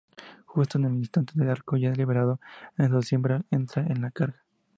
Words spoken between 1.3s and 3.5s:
el arco, ya liberado de su cimbra,